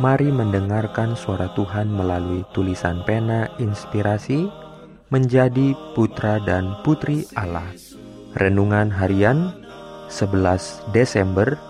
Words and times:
Mari 0.00 0.32
mendengarkan 0.32 1.12
suara 1.12 1.52
Tuhan 1.52 1.92
melalui 1.92 2.40
tulisan 2.56 3.04
pena 3.04 3.52
inspirasi 3.60 4.48
menjadi 5.12 5.76
putra 5.92 6.40
dan 6.40 6.80
putri 6.80 7.28
Allah. 7.36 7.68
Renungan 8.32 8.88
harian 8.88 9.52
11 10.08 10.96
Desember 10.96 11.60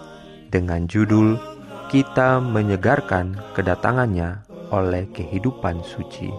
dengan 0.46 0.86
judul 0.86 1.42
Kita 1.90 2.38
menyegarkan 2.38 3.34
kedatangannya 3.58 4.46
oleh 4.70 5.10
kehidupan 5.10 5.82
suci. 5.82 6.30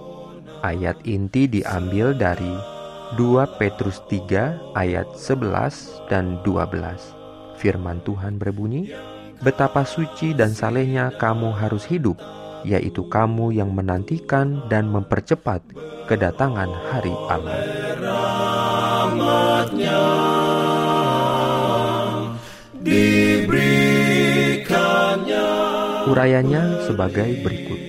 Ayat 0.63 0.95
inti 1.03 1.51
diambil 1.51 2.15
dari 2.15 2.55
2 3.19 3.59
Petrus 3.59 3.99
3 4.07 4.79
ayat 4.79 5.11
11 5.19 6.07
dan 6.07 6.39
12. 6.47 7.59
Firman 7.59 7.99
Tuhan 8.07 8.39
berbunyi, 8.39 8.95
betapa 9.41 9.81
suci 9.81 10.37
dan 10.37 10.53
salehnya 10.53 11.09
kamu 11.17 11.49
harus 11.57 11.89
hidup, 11.89 12.21
yaitu 12.61 13.01
kamu 13.09 13.49
yang 13.57 13.73
menantikan 13.73 14.61
dan 14.69 14.85
mempercepat 14.93 15.65
kedatangan 16.05 16.69
hari 16.93 17.13
Allah. 17.25 17.61
Urayanya 26.05 26.85
sebagai 26.85 27.41
berikut. 27.41 27.81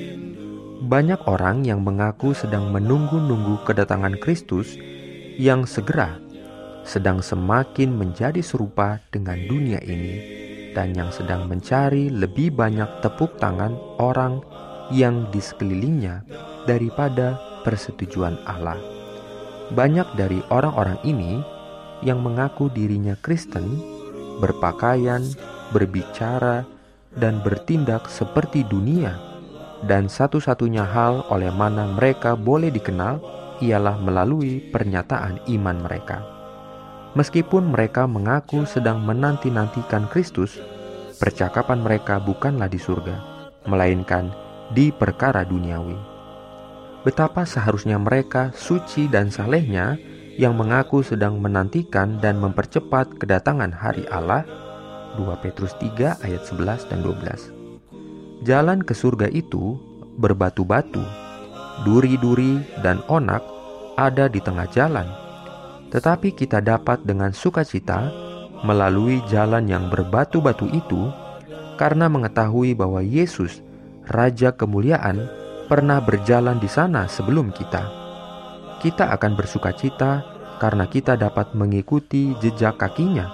Banyak 0.88 1.24
orang 1.24 1.64
yang 1.64 1.80
mengaku 1.80 2.36
sedang 2.36 2.68
menunggu-nunggu 2.68 3.64
kedatangan 3.64 4.20
Kristus 4.20 4.76
yang 5.40 5.64
segera 5.64 6.20
sedang 6.82 7.22
semakin 7.22 7.94
menjadi 7.94 8.42
serupa 8.42 8.98
dengan 9.14 9.38
dunia 9.38 9.78
ini 9.86 10.51
dan 10.72 10.96
yang 10.96 11.12
sedang 11.12 11.48
mencari 11.48 12.08
lebih 12.08 12.52
banyak 12.52 13.04
tepuk 13.04 13.36
tangan 13.40 13.76
orang 14.00 14.40
yang 14.92 15.28
di 15.32 15.40
sekelilingnya 15.40 16.24
daripada 16.68 17.38
persetujuan 17.64 18.36
Allah. 18.44 18.76
Banyak 19.72 20.18
dari 20.18 20.42
orang-orang 20.52 21.00
ini 21.06 21.40
yang 22.04 22.20
mengaku 22.20 22.68
dirinya 22.68 23.16
Kristen, 23.22 23.78
berpakaian, 24.42 25.22
berbicara, 25.70 26.66
dan 27.16 27.40
bertindak 27.40 28.08
seperti 28.08 28.66
dunia, 28.66 29.16
dan 29.86 30.10
satu-satunya 30.10 30.84
hal 30.84 31.24
oleh 31.30 31.52
mana 31.54 31.88
mereka 31.94 32.34
boleh 32.36 32.72
dikenal 32.72 33.22
ialah 33.62 33.96
melalui 34.02 34.58
pernyataan 34.74 35.38
iman 35.46 35.76
mereka. 35.78 36.31
Meskipun 37.12 37.68
mereka 37.68 38.08
mengaku 38.08 38.64
sedang 38.64 39.04
menanti-nantikan 39.04 40.08
Kristus, 40.08 40.56
percakapan 41.20 41.84
mereka 41.84 42.16
bukanlah 42.16 42.72
di 42.72 42.80
surga, 42.80 43.20
melainkan 43.68 44.32
di 44.72 44.88
perkara 44.88 45.44
duniawi. 45.44 45.94
Betapa 47.04 47.44
seharusnya 47.44 48.00
mereka 48.00 48.48
suci 48.56 49.12
dan 49.12 49.28
salehnya 49.28 50.00
yang 50.40 50.56
mengaku 50.56 51.04
sedang 51.04 51.36
menantikan 51.36 52.16
dan 52.16 52.40
mempercepat 52.40 53.20
kedatangan 53.20 53.76
hari 53.76 54.08
Allah 54.08 54.48
2 55.20 55.28
Petrus 55.44 55.76
3 55.76 56.24
ayat 56.24 56.42
11 56.48 56.88
dan 56.88 57.04
12. 57.04 58.48
Jalan 58.48 58.80
ke 58.80 58.96
surga 58.96 59.28
itu 59.28 59.76
berbatu-batu, 60.16 61.04
duri-duri 61.84 62.56
dan 62.80 63.04
onak 63.12 63.44
ada 64.00 64.32
di 64.32 64.40
tengah 64.40 64.64
jalan 64.72 65.21
tetapi 65.92 66.32
kita 66.32 66.64
dapat 66.64 67.04
dengan 67.04 67.36
sukacita 67.36 68.08
melalui 68.64 69.20
jalan 69.28 69.68
yang 69.68 69.92
berbatu-batu 69.92 70.64
itu 70.72 71.12
karena 71.76 72.08
mengetahui 72.08 72.72
bahwa 72.72 73.04
Yesus, 73.04 73.60
Raja 74.08 74.56
Kemuliaan, 74.56 75.28
pernah 75.68 76.00
berjalan 76.00 76.56
di 76.56 76.70
sana 76.70 77.04
sebelum 77.04 77.52
kita. 77.52 77.84
Kita 78.80 79.12
akan 79.12 79.32
bersukacita 79.36 80.24
karena 80.58 80.88
kita 80.88 81.18
dapat 81.20 81.52
mengikuti 81.52 82.32
jejak 82.40 82.80
kakinya 82.80 83.28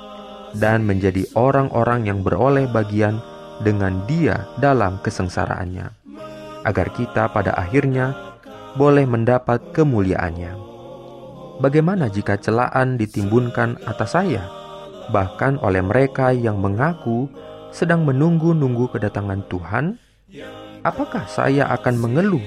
dan 0.56 0.82
menjadi 0.82 1.28
orang-orang 1.38 2.08
yang 2.08 2.20
beroleh 2.24 2.66
bagian 2.68 3.20
dengan 3.62 4.02
dia 4.08 4.48
dalam 4.58 4.98
kesengsaraannya, 5.04 5.92
agar 6.64 6.88
kita 6.97 7.30
pada 7.30 7.52
akhirnya 7.54 8.16
boleh 8.74 9.04
mendapat 9.04 9.60
kemuliaannya. 9.76 10.67
Bagaimana 11.58 12.06
jika 12.06 12.38
celaan 12.38 12.94
ditimbunkan 12.94 13.82
atas 13.82 14.14
saya, 14.14 14.46
bahkan 15.10 15.58
oleh 15.58 15.82
mereka 15.82 16.30
yang 16.30 16.62
mengaku 16.62 17.26
sedang 17.74 18.06
menunggu-nunggu 18.06 18.94
kedatangan 18.94 19.42
Tuhan? 19.50 19.98
Apakah 20.86 21.26
saya 21.26 21.66
akan 21.74 21.98
mengeluh, 21.98 22.47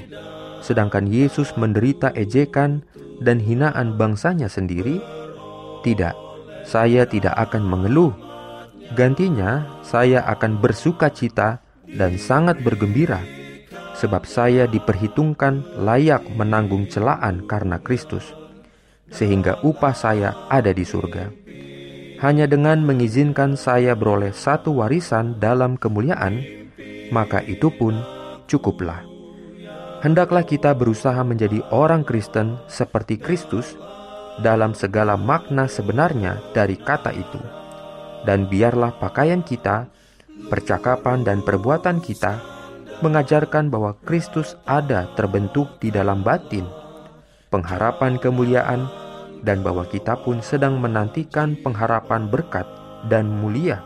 sedangkan 0.63 1.11
Yesus 1.11 1.51
menderita 1.59 2.15
ejekan 2.15 2.87
dan 3.19 3.43
hinaan 3.43 3.99
bangsanya 3.99 4.47
sendiri? 4.47 5.03
Tidak, 5.83 6.15
saya 6.63 7.03
tidak 7.03 7.35
akan 7.35 7.67
mengeluh. 7.67 8.15
Gantinya, 8.95 9.67
saya 9.83 10.23
akan 10.23 10.63
bersuka 10.63 11.11
cita 11.11 11.59
dan 11.83 12.15
sangat 12.15 12.63
bergembira, 12.63 13.19
sebab 13.99 14.23
saya 14.23 14.71
diperhitungkan 14.71 15.83
layak 15.83 16.23
menanggung 16.31 16.87
celaan 16.87 17.43
karena 17.43 17.75
Kristus 17.75 18.39
sehingga 19.11 19.59
upah 19.61 19.93
saya 19.93 20.33
ada 20.47 20.71
di 20.71 20.87
surga. 20.87 21.29
Hanya 22.23 22.45
dengan 22.45 22.81
mengizinkan 22.85 23.59
saya 23.59 23.97
beroleh 23.97 24.31
satu 24.31 24.77
warisan 24.81 25.37
dalam 25.41 25.75
kemuliaan, 25.75 26.41
maka 27.11 27.43
itu 27.43 27.69
pun 27.73 27.97
cukuplah. 28.45 29.03
Hendaklah 30.01 30.41
kita 30.41 30.73
berusaha 30.73 31.17
menjadi 31.21 31.61
orang 31.69 32.01
Kristen 32.01 32.57
seperti 32.65 33.21
Kristus 33.21 33.77
dalam 34.41 34.73
segala 34.73 35.13
makna 35.13 35.69
sebenarnya 35.69 36.41
dari 36.57 36.77
kata 36.77 37.13
itu. 37.13 37.41
Dan 38.25 38.45
biarlah 38.49 38.97
pakaian 39.01 39.41
kita, 39.41 39.89
percakapan 40.49 41.25
dan 41.25 41.41
perbuatan 41.41 42.01
kita 42.01 42.37
mengajarkan 43.01 43.73
bahwa 43.73 43.97
Kristus 44.05 44.53
ada 44.69 45.09
terbentuk 45.17 45.81
di 45.81 45.89
dalam 45.89 46.21
batin, 46.21 46.69
pengharapan 47.49 48.21
kemuliaan 48.21 49.00
dan 49.41 49.65
bahwa 49.65 49.85
kita 49.89 50.17
pun 50.21 50.39
sedang 50.41 50.77
menantikan 50.77 51.57
pengharapan 51.59 52.29
berkat 52.29 52.65
dan 53.09 53.29
mulia 53.29 53.81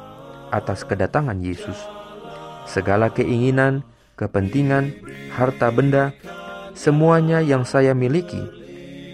atas 0.52 0.84
kedatangan 0.84 1.40
Yesus. 1.40 1.78
Segala 2.68 3.12
keinginan, 3.12 3.84
kepentingan, 4.20 4.92
harta 5.36 5.72
benda, 5.72 6.12
semuanya 6.76 7.40
yang 7.40 7.64
saya 7.64 7.96
miliki 7.96 8.42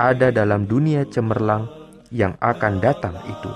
ada 0.01 0.33
dalam 0.33 0.65
dunia 0.65 1.05
cemerlang 1.05 1.69
yang 2.09 2.33
akan 2.41 2.81
datang 2.81 3.15
itu. 3.29 3.51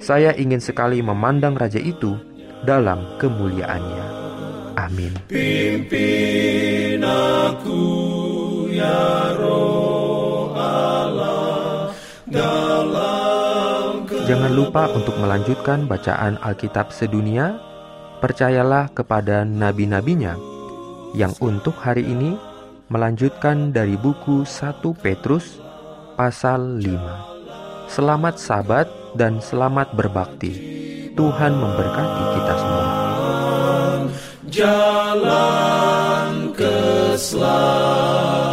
Saya 0.00 0.32
ingin 0.36 0.60
sekali 0.60 1.00
memandang 1.00 1.56
Raja 1.56 1.80
itu 1.80 2.16
dalam 2.64 3.16
kemuliaannya. 3.20 4.04
Amin. 4.76 5.12
Pimpin 5.32 7.00
aku 7.00 7.80
ya 8.76 9.15
Jangan 14.46 14.62
lupa 14.62 14.86
untuk 14.94 15.18
melanjutkan 15.18 15.90
bacaan 15.90 16.38
Alkitab 16.38 16.94
sedunia. 16.94 17.58
Percayalah 18.22 18.94
kepada 18.94 19.42
nabi-nabinya 19.42 20.38
yang 21.18 21.34
untuk 21.42 21.74
hari 21.82 22.06
ini 22.06 22.38
melanjutkan 22.86 23.74
dari 23.74 23.98
buku 23.98 24.46
1 24.46 24.86
Petrus 25.02 25.58
pasal 26.14 26.78
5. 26.78 27.90
Selamat 27.90 28.38
sabat 28.38 28.86
dan 29.18 29.42
selamat 29.42 29.98
berbakti. 29.98 30.54
Tuhan 31.18 31.58
memberkati 31.58 32.24
kita 32.38 32.54
semua. 32.54 32.86
Jalan 34.46 35.34
keselamatan 36.54 38.45